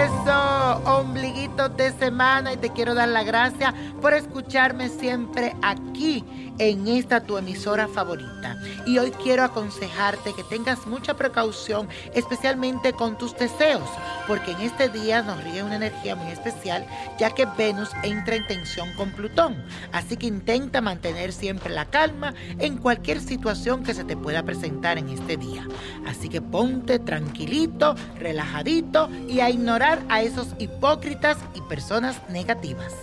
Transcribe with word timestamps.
There's 0.00 0.24
so 0.24 0.49
finalito 0.78 1.68
de 1.68 1.92
semana 1.92 2.52
y 2.52 2.56
te 2.56 2.70
quiero 2.70 2.94
dar 2.94 3.08
la 3.08 3.22
gracia 3.22 3.74
por 4.00 4.14
escucharme 4.14 4.88
siempre 4.88 5.54
aquí 5.62 6.24
en 6.58 6.86
esta 6.88 7.20
tu 7.20 7.38
emisora 7.38 7.88
favorita. 7.88 8.58
Y 8.86 8.98
hoy 8.98 9.10
quiero 9.12 9.44
aconsejarte 9.44 10.34
que 10.34 10.44
tengas 10.44 10.86
mucha 10.86 11.14
precaución, 11.14 11.88
especialmente 12.14 12.92
con 12.92 13.16
tus 13.16 13.34
deseos, 13.36 13.88
porque 14.26 14.52
en 14.52 14.60
este 14.60 14.90
día 14.90 15.22
nos 15.22 15.42
rige 15.42 15.62
una 15.62 15.76
energía 15.76 16.16
muy 16.16 16.30
especial, 16.30 16.86
ya 17.18 17.30
que 17.30 17.46
Venus 17.56 17.90
entra 18.02 18.36
en 18.36 18.46
tensión 18.46 18.92
con 18.94 19.10
Plutón. 19.10 19.56
Así 19.92 20.18
que 20.18 20.26
intenta 20.26 20.82
mantener 20.82 21.32
siempre 21.32 21.72
la 21.72 21.86
calma 21.86 22.34
en 22.58 22.76
cualquier 22.76 23.20
situación 23.20 23.82
que 23.82 23.94
se 23.94 24.04
te 24.04 24.16
pueda 24.16 24.42
presentar 24.42 24.98
en 24.98 25.08
este 25.08 25.38
día. 25.38 25.66
Así 26.06 26.28
que 26.28 26.42
ponte 26.42 26.98
tranquilito, 26.98 27.94
relajadito 28.18 29.08
y 29.28 29.40
a 29.40 29.48
ignorar 29.48 30.00
a 30.10 30.20
esos 30.20 30.48
hipócritas 30.60 31.38
y 31.54 31.62
personas 31.62 32.20
negativas. 32.28 32.94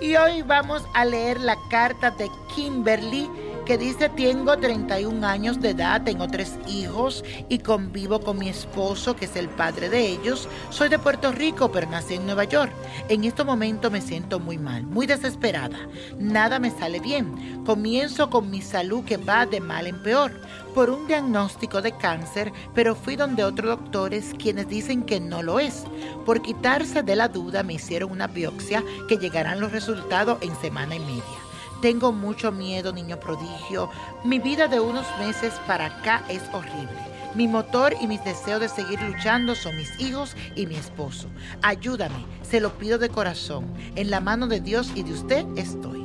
Y 0.00 0.16
hoy 0.16 0.42
vamos 0.42 0.82
a 0.92 1.04
leer 1.04 1.40
la 1.40 1.56
carta 1.70 2.10
de 2.10 2.28
Kimberly 2.54 3.30
que 3.64 3.78
dice, 3.78 4.10
tengo 4.10 4.56
31 4.56 5.26
años 5.26 5.60
de 5.60 5.70
edad, 5.70 6.02
tengo 6.02 6.28
tres 6.28 6.52
hijos 6.68 7.24
y 7.48 7.58
convivo 7.58 8.20
con 8.20 8.38
mi 8.38 8.48
esposo, 8.48 9.16
que 9.16 9.24
es 9.24 9.36
el 9.36 9.48
padre 9.48 9.88
de 9.88 10.06
ellos. 10.06 10.48
Soy 10.70 10.88
de 10.88 10.98
Puerto 10.98 11.32
Rico, 11.32 11.72
pero 11.72 11.88
nací 11.88 12.14
en 12.14 12.26
Nueva 12.26 12.44
York. 12.44 12.72
En 13.08 13.24
este 13.24 13.42
momento 13.42 13.90
me 13.90 14.00
siento 14.00 14.38
muy 14.38 14.58
mal, 14.58 14.84
muy 14.84 15.06
desesperada. 15.06 15.78
Nada 16.18 16.58
me 16.58 16.70
sale 16.70 17.00
bien. 17.00 17.64
Comienzo 17.64 18.28
con 18.28 18.50
mi 18.50 18.60
salud 18.60 19.04
que 19.04 19.16
va 19.16 19.46
de 19.46 19.60
mal 19.60 19.86
en 19.86 20.02
peor 20.02 20.32
por 20.74 20.90
un 20.90 21.06
diagnóstico 21.06 21.80
de 21.80 21.96
cáncer, 21.96 22.52
pero 22.74 22.94
fui 22.94 23.16
donde 23.16 23.44
otros 23.44 23.78
doctores 23.78 24.32
quienes 24.38 24.68
dicen 24.68 25.02
que 25.04 25.20
no 25.20 25.42
lo 25.42 25.60
es. 25.60 25.84
Por 26.26 26.42
quitarse 26.42 27.02
de 27.02 27.16
la 27.16 27.28
duda 27.28 27.62
me 27.62 27.74
hicieron 27.74 28.10
una 28.10 28.26
biopsia 28.26 28.82
que 29.08 29.16
llegarán 29.16 29.60
los 29.60 29.72
resultados 29.72 30.38
en 30.42 30.54
semana 30.60 30.96
y 30.96 31.00
media. 31.00 31.53
Tengo 31.84 32.12
mucho 32.12 32.50
miedo, 32.50 32.94
niño 32.94 33.20
prodigio. 33.20 33.90
Mi 34.24 34.38
vida 34.38 34.68
de 34.68 34.80
unos 34.80 35.04
meses 35.18 35.52
para 35.66 35.84
acá 35.84 36.24
es 36.30 36.40
horrible. 36.54 36.96
Mi 37.34 37.46
motor 37.46 37.94
y 38.00 38.06
mis 38.06 38.24
deseos 38.24 38.60
de 38.60 38.70
seguir 38.70 39.02
luchando 39.02 39.54
son 39.54 39.76
mis 39.76 40.00
hijos 40.00 40.34
y 40.56 40.64
mi 40.64 40.76
esposo. 40.76 41.28
Ayúdame, 41.60 42.24
se 42.40 42.58
lo 42.62 42.72
pido 42.78 42.96
de 42.96 43.10
corazón. 43.10 43.66
En 43.96 44.08
la 44.08 44.20
mano 44.20 44.46
de 44.46 44.60
Dios 44.60 44.92
y 44.94 45.02
de 45.02 45.12
usted 45.12 45.44
estoy. 45.56 46.02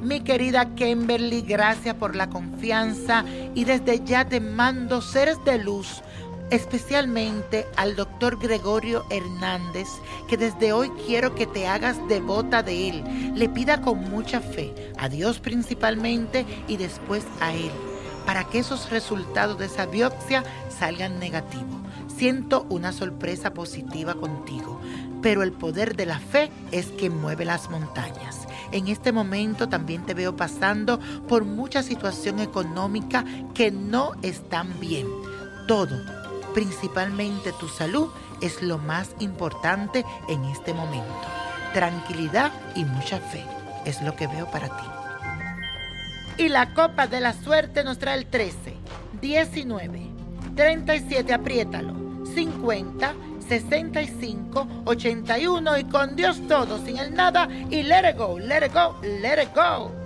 Mi 0.00 0.20
querida 0.20 0.74
Kimberly, 0.74 1.42
gracias 1.42 1.94
por 1.96 2.16
la 2.16 2.30
confianza 2.30 3.26
y 3.54 3.64
desde 3.64 4.04
ya 4.06 4.26
te 4.26 4.40
mando 4.40 5.02
seres 5.02 5.36
de 5.44 5.58
luz, 5.58 6.00
especialmente 6.50 7.66
al 7.76 7.96
doctor 7.96 8.38
Gregorio 8.38 9.04
Hernández, 9.10 9.88
que 10.28 10.36
desde 10.36 10.72
hoy 10.72 10.90
quiero 11.06 11.34
que 11.34 11.46
te 11.46 11.66
hagas 11.66 11.96
devota 12.08 12.62
de 12.62 12.88
él. 12.88 13.32
Le 13.34 13.48
pida 13.48 13.80
con 13.80 14.10
mucha 14.10 14.40
fe, 14.40 14.92
a 14.98 15.08
Dios 15.08 15.40
principalmente 15.40 16.46
y 16.68 16.76
después 16.76 17.24
a 17.40 17.54
él, 17.54 17.70
para 18.24 18.44
que 18.44 18.60
esos 18.60 18.90
resultados 18.90 19.58
de 19.58 19.66
esa 19.66 19.86
biopsia 19.86 20.44
salgan 20.68 21.18
negativos. 21.18 21.80
Siento 22.16 22.66
una 22.70 22.92
sorpresa 22.92 23.52
positiva 23.52 24.14
contigo, 24.14 24.80
pero 25.20 25.42
el 25.42 25.52
poder 25.52 25.96
de 25.96 26.06
la 26.06 26.18
fe 26.18 26.50
es 26.72 26.86
que 26.86 27.10
mueve 27.10 27.44
las 27.44 27.68
montañas. 27.68 28.46
En 28.72 28.88
este 28.88 29.12
momento 29.12 29.68
también 29.68 30.04
te 30.06 30.14
veo 30.14 30.34
pasando 30.34 30.98
por 31.28 31.44
mucha 31.44 31.82
situación 31.82 32.40
económica 32.40 33.24
que 33.54 33.70
no 33.70 34.12
están 34.22 34.80
bien. 34.80 35.06
Todo, 35.66 36.00
principalmente 36.56 37.52
tu 37.52 37.68
salud, 37.68 38.08
es 38.40 38.62
lo 38.62 38.78
más 38.78 39.10
importante 39.18 40.06
en 40.26 40.42
este 40.46 40.72
momento. 40.72 41.14
Tranquilidad 41.74 42.50
y 42.74 42.82
mucha 42.86 43.18
fe 43.18 43.44
es 43.84 44.00
lo 44.00 44.16
que 44.16 44.26
veo 44.26 44.50
para 44.50 44.68
ti. 44.68 46.42
Y 46.42 46.48
la 46.48 46.72
copa 46.72 47.08
de 47.08 47.20
la 47.20 47.34
suerte 47.34 47.84
nos 47.84 47.98
trae 47.98 48.16
el 48.16 48.24
13, 48.24 48.72
19, 49.20 50.00
37, 50.54 51.34
apriétalo, 51.34 51.94
50, 52.34 53.14
65 53.46 54.66
81 54.86 55.78
y 55.78 55.84
con 55.84 56.16
Dios 56.16 56.40
todo, 56.48 56.82
sin 56.82 56.96
el 56.96 57.14
nada 57.14 57.50
y 57.68 57.82
let 57.82 58.08
it 58.08 58.16
go, 58.16 58.38
let 58.38 58.64
it 58.64 58.72
go, 58.72 58.96
let 59.02 59.42
it 59.42 59.54
go. 59.54 60.05